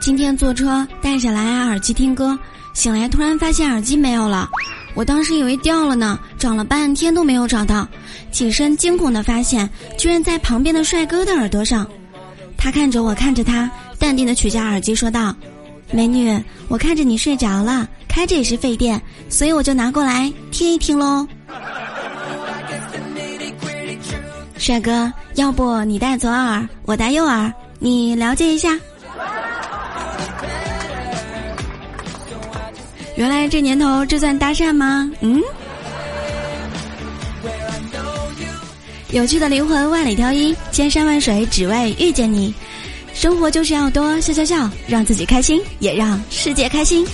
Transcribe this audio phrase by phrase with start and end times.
[0.00, 2.38] 今天坐车带着蓝牙耳机听歌，
[2.72, 4.48] 醒来突然发现耳机没有了，
[4.94, 7.86] 我当时以为掉了呢，找了半天都没有找到，
[8.32, 11.86] 起身惊恐的发现居然在旁边的帅哥的耳朵上。
[12.56, 15.34] 他看着我看着他，淡定的取下耳机说道
[15.92, 21.26] ：“美女，我看着你睡着了，开着也是费电，所以我就拿过来听一听喽。”
[24.56, 28.78] 帅哥，要不你戴左耳，我戴右耳，你了解一下。
[33.18, 35.10] 原来这年头，这算搭讪吗？
[35.22, 35.42] 嗯。
[39.10, 42.54] 有趣的灵魂万里挑一，千山万水只为遇见你。
[43.12, 47.04] 生活就是要多笑笑笑，让自己开心，也让世界开心。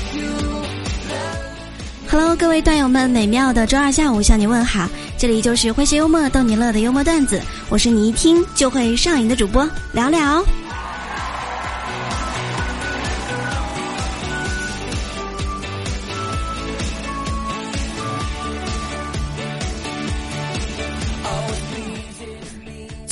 [2.11, 10.45] Hello，各位段友们，美妙的周二下午向你问好，这里就是诙谐幽默逗你乐的幽默段子，我是你一听就会上瘾的主播聊聊。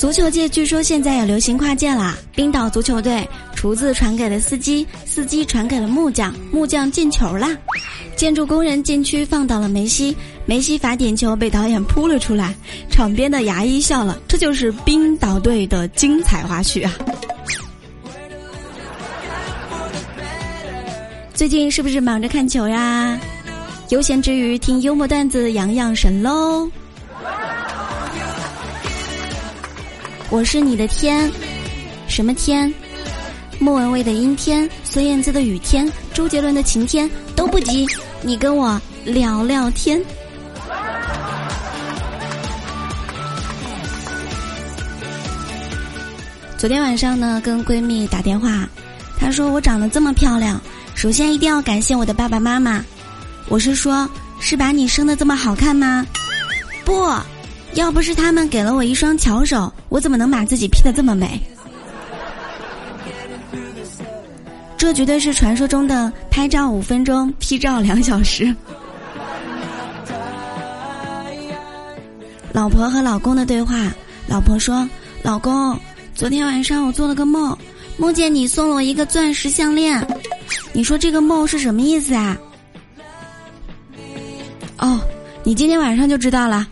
[0.03, 2.17] 足球界据说现在也流行跨界啦！
[2.35, 7.49] 冰岛足球队厨子传给了司机，司机传给了木匠，木匠进球啦！
[8.17, 10.13] 建筑工人禁区放倒了梅西，
[10.45, 12.53] 梅西罚点球被导演扑了出来，
[12.91, 16.93] 场边的牙医笑了，这就是冰岛队的精彩花絮啊！
[21.33, 23.17] 最近是不是忙着看球呀？
[23.87, 26.69] 悠闲之余听幽默段子养养神喽！
[30.33, 31.31] 我是你的天，
[32.07, 32.73] 什么天？
[33.59, 37.85] 莫文蔚的阴天，孙燕姿的雨天，周杰伦的晴天都不及
[38.23, 40.01] 你跟我聊聊天。
[46.57, 48.67] 昨天晚上呢，跟闺蜜打电话，
[49.19, 50.59] 她说我长得这么漂亮，
[50.95, 52.83] 首先一定要感谢我的爸爸妈妈。
[53.49, 56.03] 我是说，是把你生的这么好看吗？
[56.83, 57.07] 不。
[57.75, 61.39] 要不是他们给了我一双巧手，我怎么能把自己 P 的这么美？
[64.75, 68.55] 这绝对是传说中的拍照五分钟，P 照两小时。
[72.51, 73.93] 老婆和老公的对话：
[74.25, 74.89] 老婆说
[75.21, 75.79] ：“老公，
[76.15, 77.55] 昨天晚上我做了个梦，
[77.95, 80.03] 梦见你送了我一个钻石项链，
[80.71, 82.35] 你说这个梦是什么意思啊？”
[84.79, 84.99] 哦，
[85.43, 86.67] 你今天晚上就知道了。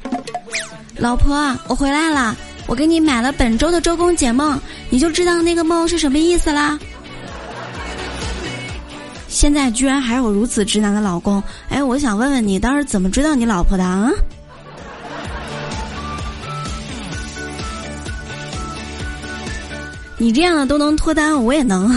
[0.97, 2.35] 老婆，我回来了，
[2.71, 4.57] 我给你买了本周的周公解梦，
[4.89, 6.79] 你就知道那个梦是什么意思啦。
[9.27, 14.09] 现在居然还有如此直男的老公，哎，我想问问你，当时怎么追到你老婆的啊？
[20.17, 21.93] 你这样的都能脱单，我也能。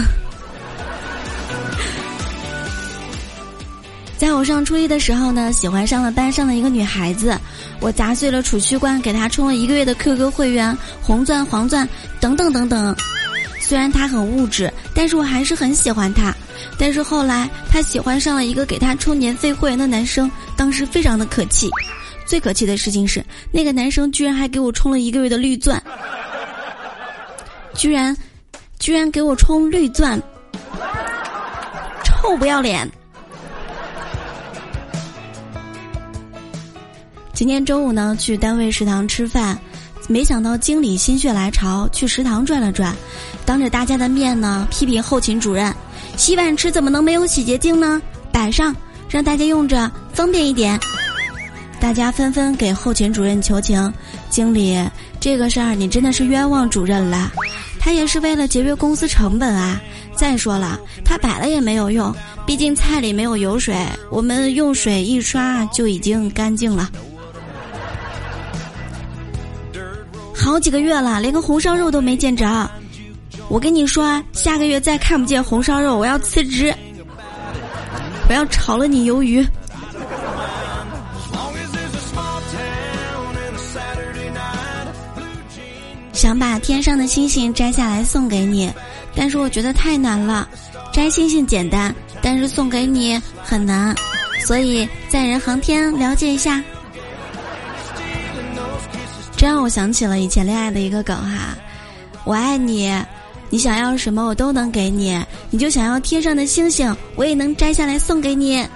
[4.17, 7.37] 在我上初一的时候呢，喜欢上了班上的一个女孩子，
[7.79, 11.87] 我砸碎了储蓄罐给他充了一个月的 QQ 会员，红钻、黄钻
[12.19, 12.95] 等等等等。
[13.59, 16.33] 虽然他很物质，但是我还是很喜欢他。
[16.77, 21.69] 但是后来他喜欢上了一个给他充年费会员的男生，当时非常的可气。
[22.25, 25.81] 最可气的事情是，那个男生居然还给我充了一个月的绿钻，
[27.75, 28.15] 居然，
[28.79, 30.19] 居然给我充绿钻，
[32.03, 32.89] 臭不要脸！
[37.35, 39.59] 今天中午呢，去单位食堂吃饭，
[40.07, 42.95] 没想到经理心血来潮去食堂转了转，
[43.45, 45.75] 当着大家的面呢，批评后勤主任，
[46.15, 48.01] 洗碗池怎么能没有洗洁精呢？
[48.31, 48.73] 摆上，
[49.09, 50.79] 让大家用着方便一点。
[51.77, 53.93] 大家纷纷给后勤主任求情，
[54.29, 54.81] 经理，
[55.19, 57.33] 这个事儿你真的是冤枉主任了，
[57.81, 59.77] 他也是为了节约公司成本啊。
[60.15, 63.75] 再说了，他摆了也没有用，毕竟菜里没有油水，
[64.09, 66.89] 我们用水一刷就已经干净了。
[70.45, 72.69] 好几个月了，连个红烧肉都没见着。
[73.49, 76.71] 我跟你说，下个月再看不见红烧肉，我要辞职，
[78.29, 79.43] 我要炒了你鱿鱼。
[86.13, 88.71] 想把天上的星星摘下来送给你，
[89.15, 90.47] 但是我觉得太难了。
[90.93, 93.95] 摘星星简单，但是送给你很难，
[94.45, 96.63] 所以载人航天了解一下。
[99.45, 101.55] 让我想起了以前恋爱的一个梗哈，
[102.23, 102.91] 我爱你，
[103.51, 108.67] 你想要什么我都能给你，你就想要天上的星星，我也能摘下来送给你。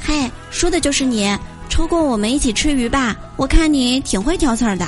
[0.00, 1.30] 嘿，说的就是你，
[1.68, 4.86] 抽过我们一起吃鱼吧，我看你挺会挑刺儿的。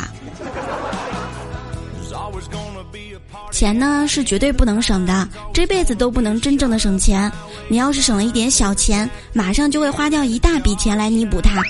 [3.55, 7.31] 钱呢是绝对不能省的，这辈子都不能真正的省钱。
[7.69, 11.62] 你要是省了一点小钱，马上就会花掉一大笔钱来弥补它。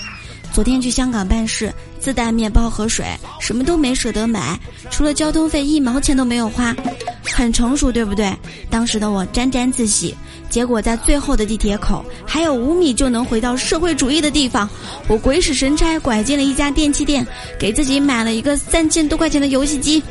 [0.51, 3.05] 昨天去香港办事，自带面包和水，
[3.39, 4.59] 什么都没舍得买，
[4.89, 6.75] 除了交通费一毛钱都没有花，
[7.21, 8.35] 很成熟，对不对？
[8.67, 10.15] 当时的我沾沾自喜。
[10.49, 14.67] 结果在最后的地铁口，还有五米就能回到社会主义的地方，
[15.07, 17.25] 我鬼使神差拐进了一家电器店，
[17.59, 20.01] 给自己买了一个三千多块钱的游戏机。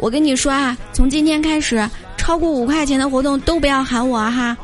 [0.00, 1.86] 我跟你说啊，从今天开始，
[2.16, 4.56] 超过五块钱的活动都不要喊我哈。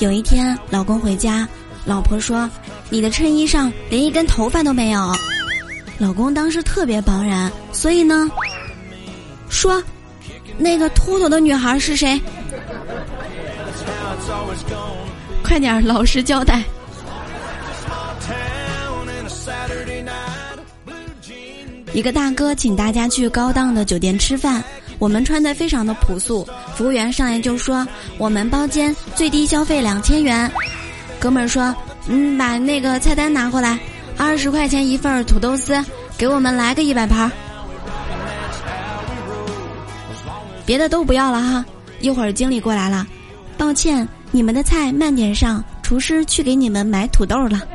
[0.00, 1.48] 有一天，老公回家，
[1.86, 2.48] 老婆说
[2.90, 5.12] ：“你的衬衣上连一根头发都没有。”
[5.96, 8.30] 老公当时特别茫然，所以呢，
[9.48, 9.82] 说
[10.58, 12.20] ：“那个秃头的女孩是谁？”
[15.42, 16.62] 快点，老实交代。
[21.94, 24.62] 一个大哥请大家去高档的酒店吃饭，
[24.98, 26.46] 我们穿的非常的朴素，
[26.76, 27.86] 服务员上来就说
[28.18, 30.50] 我们包间最低消费两千元。
[31.18, 31.74] 哥们儿说，
[32.06, 33.78] 嗯，把那个菜单拿过来，
[34.16, 35.82] 二十块钱一份土豆丝，
[36.16, 37.30] 给我们来个一百盘。
[40.64, 41.64] 别的都不要了哈，
[42.00, 43.06] 一会儿经理过来了，
[43.56, 47.66] 抱歉，你们的菜慢点上，厨师去给你们买土豆了。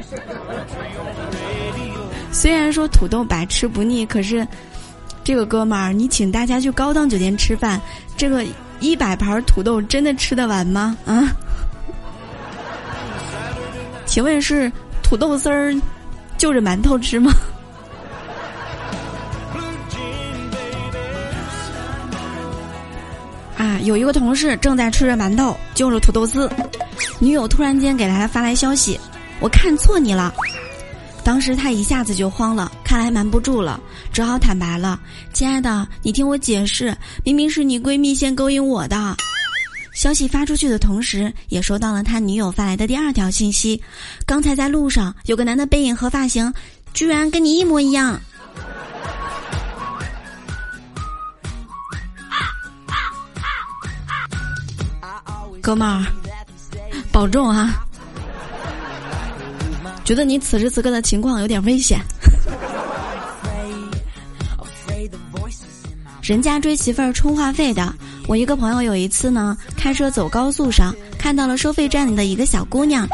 [2.33, 4.45] 虽然说土豆百吃不腻，可是
[5.23, 7.79] 这个哥们儿，你请大家去高档酒店吃饭，
[8.17, 8.43] 这个
[8.79, 10.97] 一百盘土豆真的吃得完吗？
[11.05, 11.31] 啊？
[14.05, 14.69] 请问是
[15.01, 15.73] 土豆丝儿
[16.37, 17.31] 就着馒头吃吗？
[23.57, 26.51] 啊，有一个同事正在吃着馒头，就着土豆丝，
[27.19, 28.99] 女友突然间给他发来消息
[29.39, 30.33] ：“我看错你了。”
[31.23, 33.79] 当时他一下子就慌了，看来瞒不住了，
[34.11, 34.99] 只好坦白了
[35.31, 39.15] ：“亲爱的，你听我解释，明明是你闺蜜先勾引我的。”
[39.95, 43.81] 消息发出去的同时，也收到了他女友发来的第二条信息
[44.27, 46.53] ：“刚才在路上有个男的背影和发型，
[46.93, 48.19] 居然跟你一模一样。”
[55.61, 56.05] 哥们儿，
[57.11, 57.82] 保重啊！
[60.03, 61.99] 觉得你此时此刻的情况有点危险。
[66.21, 67.93] 人家追媳妇儿充话费的，
[68.27, 73.05] 我一个朋友有一次呢，开车走高速上，看到了收费站里的一个小姑娘，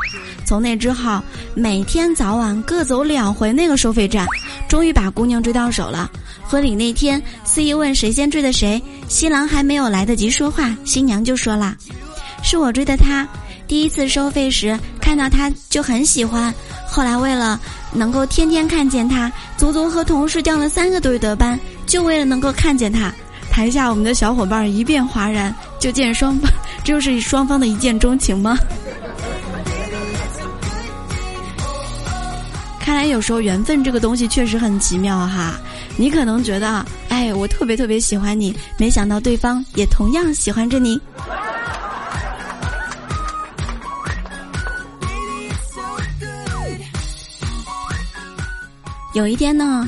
[0.45, 1.19] 从那之后
[1.55, 4.27] 每天早晚各走两回那个收费站，
[4.67, 6.09] 终于把姑娘追到手了。
[6.43, 11.75] 婚礼那天，司仪问谁先追的谁，新郎还没有来得及说话，新娘就说了
[12.43, 13.27] ：“是我追的他，
[13.69, 16.53] 第一次收费时看到他就很喜欢。”
[16.89, 17.59] 后来为了
[17.93, 23.13] 能够天天看见他，足足和同事调了三个多月的班，就为了能够看见他。
[23.51, 26.51] 台下我们的小伙伴一片哗然，就见双方，
[26.83, 28.57] 这就是双方的一见钟情吗？
[32.79, 35.59] 看来有时候缘分这个东西确实很奇妙哈。
[35.95, 40.99] 你可能觉得，哎，我特别特别喜欢你，没想到对方也同样喜欢着你。
[49.19, 49.85] 有一天呢，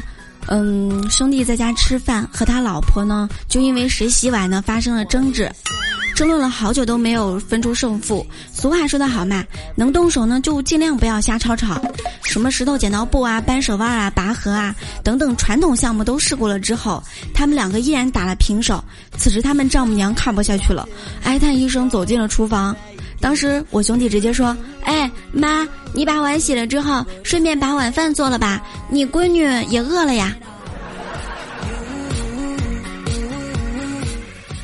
[0.47, 5.50] 嗯，兄弟在家吃饭，和他老婆呢，就因为谁洗碗呢发生了争执，
[6.13, 8.27] 争论了好久都没有分出胜负。
[8.51, 9.41] 俗话说得好嘛，
[9.73, 11.81] 能动手呢就尽量不要瞎吵吵。
[12.23, 17.01] 什么石头剪刀布啊、扳手腕啊、拔河啊等等传统项目都试过了之后，
[17.33, 18.83] 他们两个依然打了平手。
[19.17, 20.85] 此时他们丈母娘看不下去了，
[21.23, 22.75] 哀叹一声走进了厨房。
[23.21, 30.35] 当时我兄弟直接说：“哎妈，你把碗洗了之后，顺便把晚饭做了吧，你闺女也饿了呀。”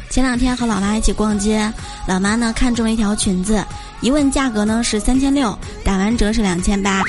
[0.10, 1.72] 前两天和老妈一起逛街，
[2.08, 3.64] 老妈呢看中了一条裙子，
[4.02, 7.04] 一问价格呢是三千六，打完折是两千八。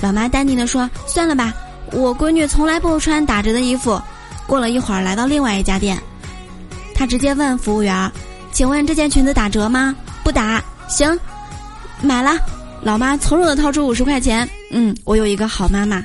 [0.00, 1.52] 老妈淡定的说：“算了吧，
[1.90, 4.00] 我闺女从来不穿打折的衣服。”
[4.46, 6.00] 过了一会儿，来到另外一家店，
[6.94, 8.10] 她直接问服务员
[8.52, 11.18] ：“请问这件裙子打折吗？”“不打。”行，
[12.02, 12.38] 买了。
[12.82, 14.46] 老妈从容的掏出五十块钱。
[14.70, 16.04] 嗯，我有一个好妈妈。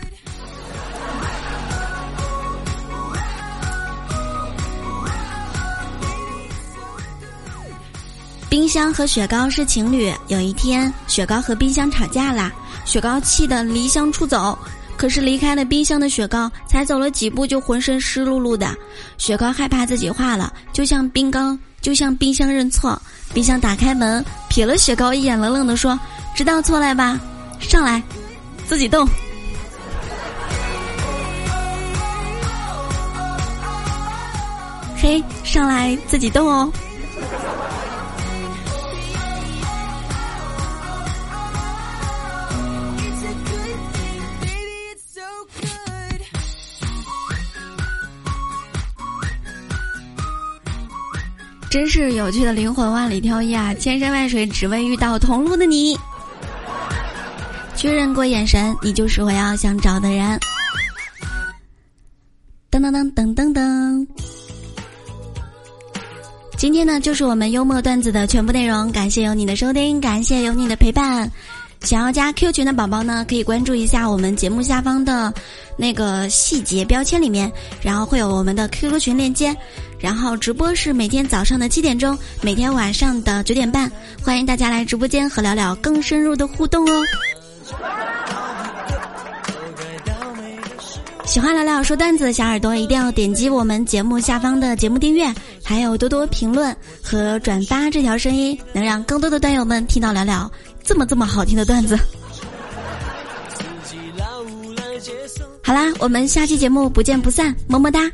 [8.50, 10.10] 冰箱和雪糕是情侣。
[10.27, 12.50] 有一天，雪糕和冰箱吵架了，
[12.86, 14.58] 雪糕气得离乡出走。
[14.96, 18.74] 可是离开了冰箱的雪糕，才走了几步就浑身湿漉漉的。
[19.17, 21.56] 雪糕害怕自己化了，就像冰糕，
[21.88, 23.01] 就像冰箱认错。
[23.34, 24.22] 冰箱打开门。
[24.50, 25.98] 瞥了雪糕一眼，冷冷地说
[26.36, 27.17] ：“知道错了吧？
[27.62, 28.03] 上来，
[28.65, 29.08] 自己动。
[34.98, 36.70] 嘿，上来自己动哦。
[51.78, 53.72] 真是有趣的灵魂万里挑一啊！
[53.76, 55.96] 千山万水只为遇到同路的你。
[57.76, 60.40] 确认过眼神，你就是我要想找的人。
[62.72, 64.08] 噔噔噔噔噔噔。
[66.58, 68.92] 今天呢，就是我们幽默段子的全部内容。
[68.92, 71.32] 感谢有你的收听，感谢有你的陪伴。
[71.82, 75.32] 想要加 Q 群的宝宝呢，可以关注一下我们节目下方的
[75.78, 77.52] 那个细节标签里面，
[77.84, 79.56] 然后会有我们的 QQ 群链接。
[80.00, 87.04] 然后直播是每天早上的七点钟，每天晚上的九点半，欢迎大家来直播间和聊聊更深入的互动哦。
[91.25, 100.50] 喜欢聊聊说段子的小耳朵，一定要点击我们节目下方的节目订阅，还有多多评论和转发这条声音，能让更多的段友们听到聊聊
[100.84, 102.00] 这么这么好听的段子。
[105.62, 108.10] 好啦，我们下期节目不见不散，么么哒。